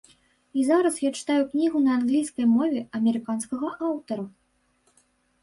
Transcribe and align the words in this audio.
І 0.59 0.63
зараз 0.69 0.95
я 1.07 1.11
чытаю 1.19 1.43
кнігу 1.51 1.77
на 1.87 1.91
англійскай 1.99 2.45
мове 2.55 2.81
амерыканскага 3.01 3.67
аўтара. 3.91 4.25